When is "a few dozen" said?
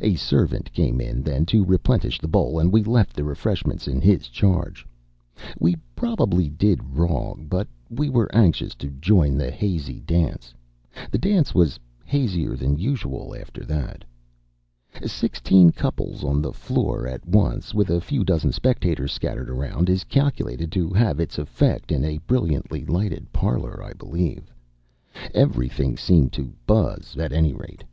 17.90-18.50